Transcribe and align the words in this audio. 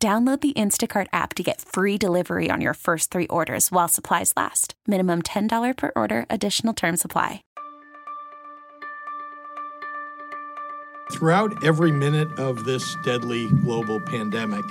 Download 0.00 0.40
the 0.40 0.52
Instacart 0.52 1.08
app 1.12 1.34
to 1.34 1.42
get 1.42 1.60
free 1.60 1.98
delivery 1.98 2.50
on 2.52 2.60
your 2.60 2.74
first 2.74 3.10
three 3.10 3.26
orders 3.26 3.72
while 3.72 3.88
supplies 3.88 4.32
last. 4.36 4.74
Minimum 4.86 5.22
$10 5.22 5.76
per 5.76 5.90
order, 5.96 6.24
additional 6.30 6.72
term 6.72 6.96
supply. 6.96 7.42
Throughout 11.10 11.64
every 11.64 11.90
minute 11.90 12.28
of 12.38 12.64
this 12.64 12.94
deadly 13.02 13.48
global 13.48 13.98
pandemic, 13.98 14.64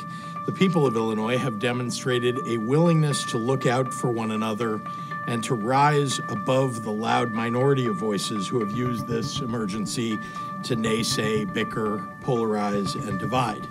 the 0.46 0.54
people 0.54 0.88
of 0.88 0.96
Illinois 0.96 1.38
have 1.38 1.60
demonstrated 1.60 2.38
a 2.48 2.58
willingness 2.60 3.26
to 3.26 3.38
look 3.38 3.66
out 3.66 3.94
for 3.94 4.10
one 4.10 4.32
another 4.32 4.80
and 5.26 5.44
to 5.44 5.56
rise 5.56 6.20
above 6.30 6.84
the 6.84 6.92
loud 6.92 7.34
minority 7.34 7.86
of 7.88 7.98
voices 7.98 8.48
who 8.48 8.62
have 8.62 8.72
used 8.72 9.08
this 9.08 9.42
emergency 9.42 10.18
to 10.64 10.78
naysay, 10.78 11.52
bicker, 11.54 11.98
polarize, 12.22 12.96
and 12.96 13.20
divide. 13.20 13.68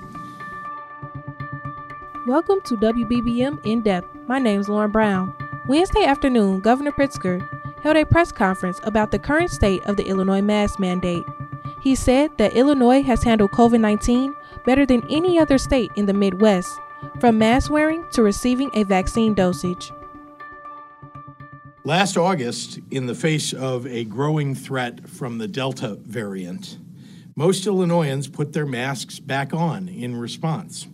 Welcome 2.26 2.60
to 2.62 2.76
WBBM 2.76 3.64
In 3.64 3.82
Depth. 3.82 4.08
My 4.26 4.40
name 4.40 4.58
is 4.58 4.68
Lauren 4.68 4.90
Brown. 4.90 5.32
Wednesday 5.68 6.02
afternoon, 6.02 6.59
Governor 6.59 6.90
Pritzker 6.90 7.40
held 7.84 7.96
a 7.96 8.04
press 8.04 8.32
conference 8.32 8.80
about 8.82 9.12
the 9.12 9.18
current 9.20 9.52
state 9.52 9.84
of 9.84 9.96
the 9.96 10.06
Illinois 10.06 10.42
mask 10.42 10.80
mandate. 10.80 11.23
He 11.80 11.95
said 11.95 12.36
that 12.38 12.56
Illinois 12.56 13.04
has 13.04 13.23
handled 13.23 13.52
COVID 13.52 13.78
19 13.78 14.34
better 14.64 14.84
than 14.84 15.06
any 15.09 15.38
other 15.38 15.56
state 15.56 15.92
in 15.95 16.06
the 16.06 16.12
Midwest, 16.12 16.80
from 17.20 17.38
mask 17.38 17.70
wearing 17.70 18.04
to 18.10 18.24
receiving 18.24 18.73
a 18.74 18.82
vaccine 18.82 19.32
dosage. 19.32 19.92
Last 21.84 22.16
August, 22.16 22.80
in 22.90 23.06
the 23.06 23.14
face 23.14 23.52
of 23.52 23.86
a 23.86 24.02
growing 24.02 24.56
threat 24.56 25.08
from 25.08 25.38
the 25.38 25.46
Delta 25.46 25.95
variant, 26.02 26.79
most 27.36 27.68
Illinoisans 27.68 28.26
put 28.26 28.52
their 28.52 28.66
masks 28.66 29.20
back 29.20 29.54
on 29.54 29.88
in 29.88 30.16
response. 30.16 30.88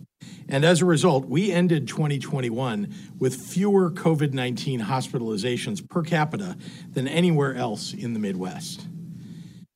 And 0.47 0.65
as 0.65 0.81
a 0.81 0.85
result, 0.85 1.25
we 1.25 1.51
ended 1.51 1.87
2021 1.87 2.93
with 3.17 3.35
fewer 3.35 3.89
COVID 3.91 4.33
19 4.33 4.81
hospitalizations 4.81 5.87
per 5.87 6.03
capita 6.03 6.57
than 6.91 7.07
anywhere 7.07 7.55
else 7.55 7.93
in 7.93 8.13
the 8.13 8.19
Midwest. 8.19 8.87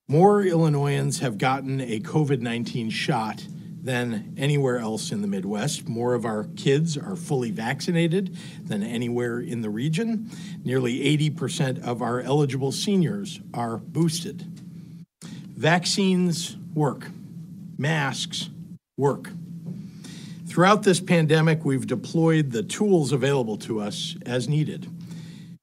More 0.08 0.44
Illinoisans 0.44 1.20
have 1.20 1.38
gotten 1.38 1.82
a 1.82 2.00
COVID 2.00 2.42
19 2.42 2.90
shot 2.90 3.46
than 3.88 4.34
anywhere 4.38 4.80
else 4.80 5.12
in 5.12 5.22
the 5.22 5.28
Midwest. 5.28 5.88
More 5.88 6.14
of 6.14 6.26
our 6.26 6.44
kids 6.56 6.98
are 6.98 7.16
fully 7.16 7.52
vaccinated 7.52 8.38
than 8.64 8.84
anywhere 8.84 9.40
in 9.40 9.62
the 9.62 9.70
region. 9.70 10.30
Nearly 10.64 11.00
80% 11.18 11.84
of 11.84 12.02
our 12.02 12.20
eligible 12.20 12.74
seniors 12.74 13.40
are 13.54 13.78
boosted. 13.78 14.46
Vaccines 15.56 16.58
work, 16.74 17.08
masks 17.78 18.50
work. 18.98 19.32
Throughout 20.58 20.82
this 20.82 21.00
pandemic, 21.00 21.64
we've 21.64 21.86
deployed 21.86 22.50
the 22.50 22.64
tools 22.64 23.12
available 23.12 23.58
to 23.58 23.80
us 23.80 24.16
as 24.26 24.50
needed. 24.50 24.90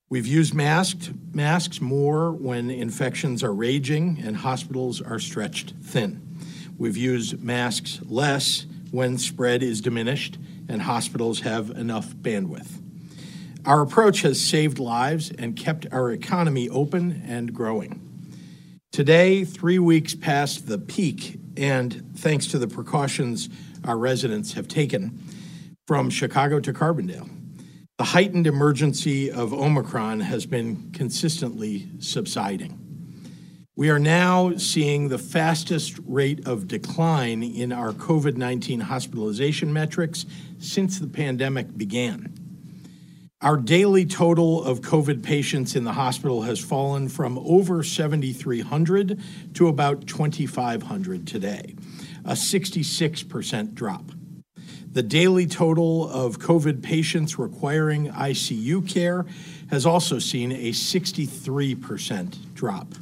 We've 0.08 0.24
used 0.24 0.54
masked, 0.54 1.10
masks 1.34 1.80
more 1.80 2.30
when 2.30 2.70
infections 2.70 3.42
are 3.42 3.52
raging 3.52 4.22
and 4.24 4.36
hospitals 4.36 5.02
are 5.02 5.18
stretched 5.18 5.74
thin. 5.82 6.38
We've 6.78 6.96
used 6.96 7.42
masks 7.42 7.98
less 8.04 8.66
when 8.92 9.18
spread 9.18 9.64
is 9.64 9.80
diminished 9.80 10.38
and 10.68 10.80
hospitals 10.80 11.40
have 11.40 11.70
enough 11.70 12.14
bandwidth. 12.14 12.80
Our 13.66 13.82
approach 13.82 14.22
has 14.22 14.40
saved 14.40 14.78
lives 14.78 15.32
and 15.36 15.56
kept 15.56 15.88
our 15.90 16.12
economy 16.12 16.68
open 16.68 17.24
and 17.26 17.52
growing. 17.52 18.00
Today, 18.92 19.44
three 19.44 19.80
weeks 19.80 20.14
past 20.14 20.68
the 20.68 20.78
peak, 20.78 21.40
and 21.56 22.12
thanks 22.16 22.46
to 22.46 22.58
the 22.58 22.68
precautions 22.68 23.48
our 23.84 23.98
residents 23.98 24.54
have 24.54 24.68
taken 24.68 25.22
from 25.86 26.10
Chicago 26.10 26.60
to 26.60 26.72
Carbondale. 26.72 27.28
The 27.98 28.04
heightened 28.04 28.46
emergency 28.46 29.30
of 29.30 29.52
Omicron 29.52 30.20
has 30.20 30.46
been 30.46 30.90
consistently 30.92 31.88
subsiding. 32.00 32.80
We 33.76 33.90
are 33.90 33.98
now 33.98 34.56
seeing 34.56 35.08
the 35.08 35.18
fastest 35.18 35.98
rate 36.06 36.46
of 36.46 36.68
decline 36.68 37.42
in 37.42 37.72
our 37.72 37.92
COVID 37.92 38.36
19 38.36 38.80
hospitalization 38.80 39.72
metrics 39.72 40.26
since 40.58 40.98
the 40.98 41.06
pandemic 41.06 41.76
began. 41.76 42.32
Our 43.40 43.56
daily 43.56 44.06
total 44.06 44.64
of 44.64 44.80
COVID 44.80 45.22
patients 45.22 45.76
in 45.76 45.84
the 45.84 45.92
hospital 45.92 46.42
has 46.42 46.58
fallen 46.58 47.08
from 47.08 47.38
over 47.38 47.82
7,300 47.82 49.20
to 49.54 49.68
about 49.68 50.06
2,500 50.06 51.26
today 51.26 51.74
a 52.24 52.32
66% 52.32 53.74
drop. 53.74 54.10
The 54.92 55.02
daily 55.02 55.46
total 55.46 56.08
of 56.08 56.38
COVID 56.38 56.82
patients 56.82 57.38
requiring 57.38 58.08
ICU 58.08 58.88
care 58.88 59.26
has 59.70 59.84
also 59.84 60.18
seen 60.18 60.52
a 60.52 60.70
63% 60.70 62.54
drop. 62.54 62.94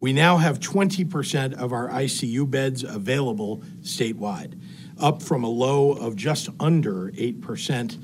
We 0.00 0.12
now 0.12 0.36
have 0.36 0.60
20% 0.60 1.54
of 1.54 1.72
our 1.72 1.88
ICU 1.88 2.50
beds 2.50 2.84
available 2.84 3.62
statewide, 3.82 4.60
up 5.00 5.22
from 5.22 5.44
a 5.44 5.48
low 5.48 5.92
of 5.92 6.16
just 6.16 6.48
under 6.58 7.10
8% 7.12 7.96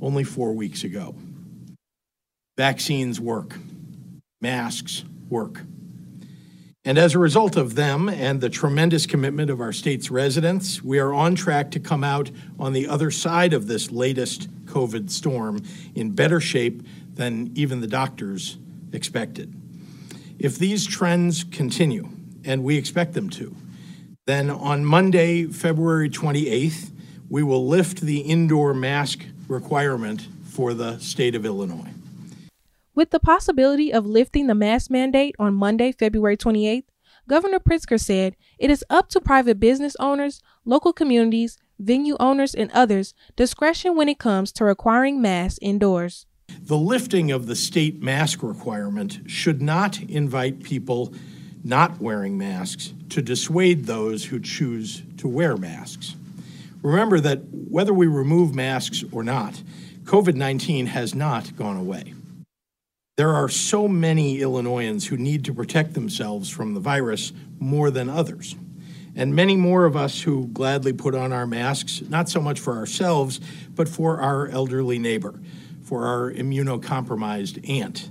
only 0.00 0.24
four 0.24 0.52
weeks 0.52 0.84
ago. 0.84 1.14
Vaccines 2.56 3.20
work, 3.20 3.56
masks 4.40 5.04
work. 5.28 5.62
And 6.84 6.96
as 6.96 7.14
a 7.14 7.18
result 7.18 7.56
of 7.56 7.74
them 7.74 8.08
and 8.08 8.40
the 8.40 8.48
tremendous 8.48 9.04
commitment 9.04 9.50
of 9.50 9.60
our 9.60 9.72
state's 9.72 10.10
residents, 10.10 10.82
we 10.82 10.98
are 10.98 11.12
on 11.12 11.34
track 11.34 11.70
to 11.72 11.80
come 11.80 12.02
out 12.02 12.30
on 12.58 12.72
the 12.72 12.88
other 12.88 13.10
side 13.10 13.52
of 13.52 13.66
this 13.66 13.90
latest 13.90 14.48
COVID 14.64 15.10
storm 15.10 15.62
in 15.94 16.12
better 16.12 16.40
shape 16.40 16.82
than 17.14 17.52
even 17.54 17.82
the 17.82 17.86
doctors 17.86 18.56
expected. 18.92 19.52
If 20.38 20.58
these 20.58 20.86
trends 20.86 21.44
continue, 21.44 22.08
and 22.46 22.64
we 22.64 22.78
expect 22.78 23.12
them 23.12 23.28
to, 23.28 23.54
then 24.26 24.48
on 24.48 24.84
Monday, 24.84 25.44
February 25.44 26.08
28th, 26.08 26.90
we 27.28 27.42
will 27.42 27.66
lift 27.66 28.00
the 28.00 28.20
indoor 28.20 28.72
mask 28.72 29.26
requirement 29.48 30.28
for 30.44 30.72
the 30.72 30.98
state 30.98 31.34
of 31.34 31.44
Illinois. 31.44 31.90
With 32.92 33.10
the 33.10 33.20
possibility 33.20 33.92
of 33.92 34.04
lifting 34.04 34.48
the 34.48 34.54
mask 34.54 34.90
mandate 34.90 35.36
on 35.38 35.54
Monday, 35.54 35.92
February 35.92 36.36
28th, 36.36 36.84
Governor 37.28 37.60
Pritzker 37.60 38.00
said 38.00 38.34
it 38.58 38.68
is 38.68 38.84
up 38.90 39.08
to 39.10 39.20
private 39.20 39.60
business 39.60 39.94
owners, 40.00 40.42
local 40.64 40.92
communities, 40.92 41.56
venue 41.78 42.16
owners, 42.18 42.52
and 42.52 42.68
others 42.72 43.14
discretion 43.36 43.94
when 43.94 44.08
it 44.08 44.18
comes 44.18 44.50
to 44.52 44.64
requiring 44.64 45.22
masks 45.22 45.58
indoors. 45.62 46.26
The 46.60 46.76
lifting 46.76 47.30
of 47.30 47.46
the 47.46 47.54
state 47.54 48.02
mask 48.02 48.42
requirement 48.42 49.20
should 49.26 49.62
not 49.62 50.02
invite 50.02 50.64
people 50.64 51.14
not 51.62 52.00
wearing 52.00 52.36
masks 52.36 52.92
to 53.10 53.22
dissuade 53.22 53.84
those 53.84 54.24
who 54.24 54.40
choose 54.40 55.04
to 55.18 55.28
wear 55.28 55.56
masks. 55.56 56.16
Remember 56.82 57.20
that 57.20 57.42
whether 57.52 57.94
we 57.94 58.08
remove 58.08 58.52
masks 58.52 59.04
or 59.12 59.22
not, 59.22 59.62
COVID 60.02 60.34
19 60.34 60.86
has 60.86 61.14
not 61.14 61.54
gone 61.54 61.76
away. 61.76 62.14
There 63.20 63.34
are 63.34 63.50
so 63.50 63.86
many 63.86 64.40
Illinoisans 64.40 65.08
who 65.08 65.18
need 65.18 65.44
to 65.44 65.52
protect 65.52 65.92
themselves 65.92 66.48
from 66.48 66.72
the 66.72 66.80
virus 66.80 67.34
more 67.58 67.90
than 67.90 68.08
others. 68.08 68.56
And 69.14 69.34
many 69.34 69.56
more 69.56 69.84
of 69.84 69.94
us 69.94 70.22
who 70.22 70.46
gladly 70.46 70.94
put 70.94 71.14
on 71.14 71.30
our 71.30 71.46
masks, 71.46 72.00
not 72.08 72.30
so 72.30 72.40
much 72.40 72.58
for 72.58 72.78
ourselves, 72.78 73.38
but 73.74 73.90
for 73.90 74.22
our 74.22 74.48
elderly 74.48 74.98
neighbor, 74.98 75.38
for 75.82 76.06
our 76.06 76.32
immunocompromised 76.32 77.68
aunt, 77.68 78.10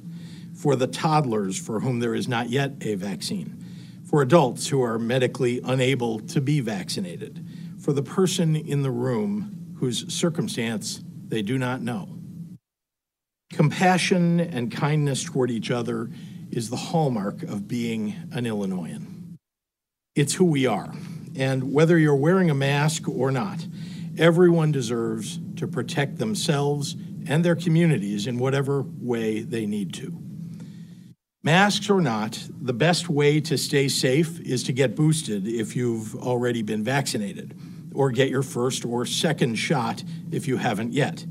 for 0.54 0.76
the 0.76 0.86
toddlers 0.86 1.58
for 1.58 1.80
whom 1.80 2.02
there 2.02 2.14
is 2.14 2.28
not 2.28 2.52
yet 2.52 2.74
a 2.82 2.94
vaccine, 2.94 3.66
for 4.06 4.22
adults 4.22 4.68
who 4.68 4.84
are 4.84 5.00
medically 5.00 5.60
unable 5.64 6.20
to 6.20 6.40
be 6.40 6.60
vaccinated, 6.60 7.44
for 7.80 7.94
the 7.94 8.04
person 8.04 8.56
in 8.56 8.84
the 8.84 8.92
room 8.92 9.74
whose 9.80 10.14
circumstance 10.14 11.02
they 11.30 11.42
do 11.42 11.58
not 11.58 11.82
know. 11.82 12.19
Compassion 13.52 14.40
and 14.40 14.72
kindness 14.72 15.24
toward 15.24 15.52
each 15.52 15.72
other 15.72 16.10
is 16.52 16.70
the 16.70 16.76
hallmark 16.76 17.44
of 17.44 17.68
being 17.68 18.16
an 18.32 18.46
Illinoisan. 18.46 19.38
It's 20.16 20.34
who 20.34 20.46
we 20.46 20.66
are. 20.66 20.94
And 21.36 21.72
whether 21.74 21.98
you're 21.98 22.16
wearing 22.16 22.50
a 22.50 22.56
mask 22.56 23.08
or 23.08 23.32
not, 23.32 23.66
Everyone 24.20 24.74
deserves 24.74 25.40
to 25.56 25.66
protect 25.66 26.18
themselves 26.18 26.98
and 27.26 27.44
their 27.44 27.56
communities 27.56 28.28
in 28.28 28.38
whatever 28.38 28.82
way 29.00 29.40
they 29.40 29.66
need 29.66 29.94
to. 29.94 30.22
Masks 31.42 31.90
or 31.90 32.02
not, 32.02 32.38
the 32.62 32.74
best 32.74 33.08
way 33.08 33.40
to 33.40 33.58
stay 33.58 33.88
safe 33.88 34.42
is 34.42 34.62
to 34.64 34.74
get 34.74 34.94
boosted 34.94 35.48
if 35.48 35.74
you've 35.74 36.16
already 36.16 36.62
been 36.62 36.84
vaccinated, 36.84 37.58
or 37.94 38.12
get 38.12 38.30
your 38.30 38.44
first 38.44 38.84
or 38.84 39.06
second 39.06 39.56
shot 39.56 40.04
if 40.32 40.50
you 40.50 40.58
haven't 40.58 40.92
yet. 40.92 41.26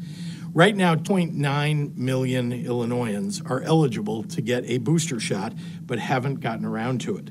Right 0.58 0.74
now, 0.74 0.96
0.9 0.96 1.96
million 1.96 2.52
Illinoisans 2.52 3.40
are 3.42 3.60
eligible 3.60 4.24
to 4.24 4.42
get 4.42 4.64
a 4.64 4.78
booster 4.78 5.20
shot 5.20 5.52
but 5.82 6.00
haven't 6.00 6.40
gotten 6.40 6.64
around 6.64 7.00
to 7.02 7.16
it. 7.16 7.30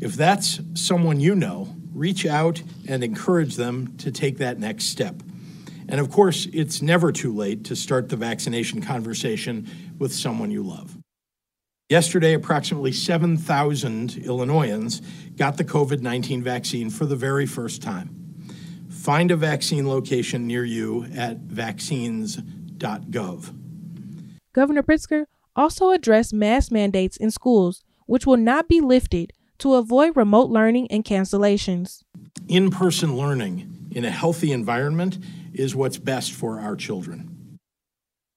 If 0.00 0.14
that's 0.14 0.60
someone 0.74 1.18
you 1.18 1.34
know, 1.34 1.74
reach 1.92 2.24
out 2.24 2.62
and 2.86 3.02
encourage 3.02 3.56
them 3.56 3.96
to 3.96 4.12
take 4.12 4.38
that 4.38 4.60
next 4.60 4.84
step. 4.84 5.24
And 5.88 5.98
of 5.98 6.12
course, 6.12 6.46
it's 6.52 6.80
never 6.80 7.10
too 7.10 7.34
late 7.34 7.64
to 7.64 7.74
start 7.74 8.10
the 8.10 8.16
vaccination 8.16 8.80
conversation 8.80 9.68
with 9.98 10.14
someone 10.14 10.52
you 10.52 10.62
love. 10.62 10.96
Yesterday, 11.88 12.32
approximately 12.32 12.92
7,000 12.92 14.18
Illinoisans 14.18 15.00
got 15.34 15.56
the 15.56 15.64
COVID 15.64 16.00
19 16.00 16.44
vaccine 16.44 16.90
for 16.90 17.06
the 17.06 17.16
very 17.16 17.44
first 17.44 17.82
time. 17.82 18.21
Find 19.02 19.30
a 19.32 19.36
vaccine 19.36 19.88
location 19.88 20.46
near 20.46 20.64
you 20.64 21.06
at 21.16 21.38
vaccines.gov. 21.38 23.52
Governor 24.52 24.82
Pritzker 24.84 25.24
also 25.56 25.90
addressed 25.90 26.32
mask 26.32 26.70
mandates 26.70 27.16
in 27.16 27.32
schools, 27.32 27.82
which 28.06 28.28
will 28.28 28.36
not 28.36 28.68
be 28.68 28.80
lifted 28.80 29.32
to 29.58 29.74
avoid 29.74 30.16
remote 30.16 30.50
learning 30.50 30.86
and 30.92 31.04
cancellations. 31.04 32.04
In 32.46 32.70
person 32.70 33.16
learning 33.16 33.88
in 33.90 34.04
a 34.04 34.10
healthy 34.10 34.52
environment 34.52 35.18
is 35.52 35.74
what's 35.74 35.98
best 35.98 36.30
for 36.30 36.60
our 36.60 36.76
children. 36.76 37.58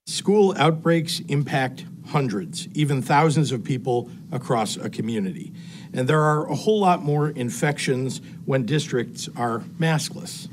School 0.07 0.55
outbreaks 0.57 1.19
impact 1.27 1.85
hundreds, 2.07 2.67
even 2.73 3.03
thousands 3.03 3.51
of 3.51 3.63
people 3.63 4.09
across 4.31 4.77
a 4.77 4.89
community. 4.89 5.53
And 5.93 6.07
there 6.07 6.21
are 6.21 6.49
a 6.49 6.55
whole 6.55 6.79
lot 6.79 7.03
more 7.03 7.29
infections 7.29 8.19
when 8.45 8.65
districts 8.65 9.29
are 9.35 9.59
maskless. 9.79 10.47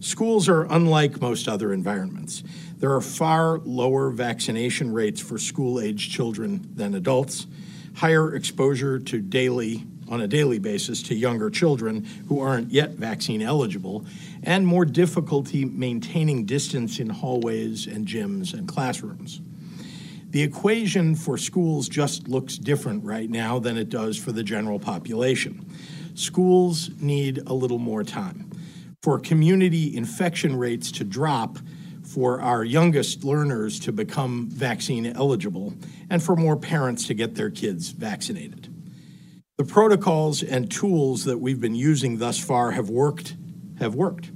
Schools 0.00 0.48
are 0.48 0.64
unlike 0.72 1.20
most 1.20 1.46
other 1.46 1.74
environments. 1.74 2.42
There 2.78 2.94
are 2.94 3.02
far 3.02 3.58
lower 3.58 4.10
vaccination 4.10 4.94
rates 4.94 5.20
for 5.20 5.36
school 5.36 5.78
age 5.78 6.10
children 6.10 6.70
than 6.74 6.94
adults, 6.94 7.46
higher 7.96 8.34
exposure 8.34 8.98
to 8.98 9.20
daily 9.20 9.84
on 10.08 10.22
a 10.22 10.26
daily 10.26 10.58
basis 10.58 11.02
to 11.04 11.14
younger 11.14 11.50
children 11.50 12.04
who 12.28 12.40
aren't 12.40 12.70
yet 12.72 12.92
vaccine 12.92 13.42
eligible, 13.42 14.04
and 14.42 14.66
more 14.66 14.84
difficulty 14.84 15.64
maintaining 15.66 16.46
distance 16.46 16.98
in 16.98 17.10
hallways 17.10 17.86
and 17.86 18.06
gyms 18.06 18.54
and 18.54 18.66
classrooms. 18.66 19.40
The 20.30 20.42
equation 20.42 21.14
for 21.14 21.36
schools 21.36 21.88
just 21.88 22.26
looks 22.26 22.56
different 22.56 23.04
right 23.04 23.28
now 23.28 23.58
than 23.58 23.76
it 23.76 23.88
does 23.88 24.16
for 24.16 24.32
the 24.32 24.42
general 24.42 24.78
population. 24.78 25.64
Schools 26.14 26.90
need 27.00 27.42
a 27.46 27.52
little 27.52 27.78
more 27.78 28.02
time. 28.02 28.49
For 29.02 29.18
community 29.18 29.96
infection 29.96 30.56
rates 30.56 30.92
to 30.92 31.04
drop, 31.04 31.58
for 32.02 32.40
our 32.40 32.64
youngest 32.64 33.24
learners 33.24 33.80
to 33.80 33.92
become 33.92 34.50
vaccine 34.50 35.06
eligible, 35.06 35.74
and 36.10 36.22
for 36.22 36.36
more 36.36 36.56
parents 36.56 37.06
to 37.06 37.14
get 37.14 37.34
their 37.34 37.50
kids 37.50 37.90
vaccinated. 37.90 38.68
The 39.56 39.64
protocols 39.64 40.42
and 40.42 40.70
tools 40.70 41.24
that 41.24 41.38
we've 41.38 41.60
been 41.60 41.74
using 41.74 42.18
thus 42.18 42.38
far 42.38 42.72
have 42.72 42.90
worked 42.90 43.36
have 43.78 43.94
worked 43.94 44.30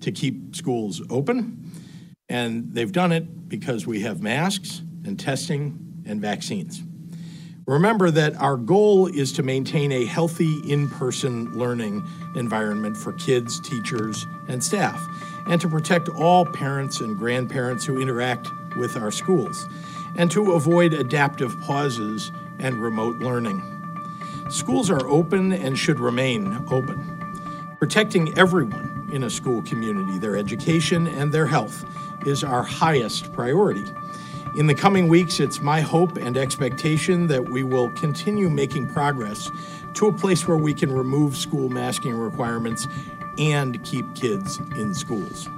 to 0.00 0.12
keep 0.12 0.54
schools 0.54 1.00
open, 1.08 1.72
and 2.28 2.74
they've 2.74 2.92
done 2.92 3.12
it 3.12 3.48
because 3.48 3.86
we 3.86 4.00
have 4.00 4.20
masks 4.20 4.82
and 5.04 5.18
testing 5.18 6.02
and 6.04 6.20
vaccines. 6.20 6.82
Remember 7.66 8.10
that 8.10 8.36
our 8.36 8.58
goal 8.58 9.06
is 9.06 9.32
to 9.32 9.42
maintain 9.42 9.90
a 9.90 10.04
healthy 10.04 10.58
in 10.70 10.86
person 10.86 11.50
learning 11.58 12.06
environment 12.34 12.94
for 12.94 13.12
kids, 13.14 13.58
teachers, 13.58 14.26
and 14.48 14.62
staff, 14.62 15.02
and 15.46 15.58
to 15.62 15.68
protect 15.68 16.10
all 16.10 16.44
parents 16.44 17.00
and 17.00 17.16
grandparents 17.16 17.86
who 17.86 17.98
interact 17.98 18.50
with 18.76 18.98
our 18.98 19.10
schools, 19.10 19.66
and 20.14 20.30
to 20.30 20.52
avoid 20.52 20.92
adaptive 20.92 21.58
pauses 21.62 22.32
and 22.58 22.82
remote 22.82 23.16
learning. 23.20 23.62
Schools 24.50 24.90
are 24.90 25.08
open 25.08 25.50
and 25.50 25.78
should 25.78 25.98
remain 25.98 26.62
open. 26.70 27.76
Protecting 27.78 28.36
everyone 28.38 29.08
in 29.10 29.24
a 29.24 29.30
school 29.30 29.62
community, 29.62 30.18
their 30.18 30.36
education, 30.36 31.06
and 31.06 31.32
their 31.32 31.46
health 31.46 31.86
is 32.26 32.44
our 32.44 32.62
highest 32.62 33.32
priority. 33.32 33.84
In 34.54 34.68
the 34.68 34.74
coming 34.74 35.08
weeks, 35.08 35.40
it's 35.40 35.60
my 35.60 35.80
hope 35.80 36.16
and 36.16 36.36
expectation 36.36 37.26
that 37.26 37.48
we 37.48 37.64
will 37.64 37.90
continue 37.90 38.48
making 38.48 38.86
progress 38.86 39.50
to 39.94 40.06
a 40.06 40.12
place 40.12 40.46
where 40.46 40.56
we 40.56 40.72
can 40.72 40.92
remove 40.92 41.36
school 41.36 41.68
masking 41.68 42.14
requirements 42.14 42.86
and 43.36 43.82
keep 43.82 44.14
kids 44.14 44.58
in 44.76 44.94
schools. 44.94 45.48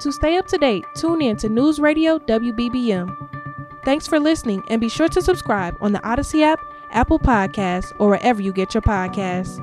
To 0.00 0.12
stay 0.12 0.36
up 0.36 0.46
to 0.48 0.58
date, 0.58 0.84
tune 0.94 1.22
in 1.22 1.38
to 1.38 1.48
News 1.48 1.80
Radio 1.80 2.18
WBBM. 2.18 3.16
Thanks 3.82 4.06
for 4.06 4.20
listening 4.20 4.62
and 4.68 4.78
be 4.78 4.90
sure 4.90 5.08
to 5.08 5.22
subscribe 5.22 5.74
on 5.80 5.92
the 5.92 6.06
Odyssey 6.06 6.42
app, 6.42 6.60
Apple 6.90 7.18
Podcasts, 7.18 7.94
or 7.98 8.10
wherever 8.10 8.42
you 8.42 8.52
get 8.52 8.74
your 8.74 8.82
podcasts. 8.82 9.62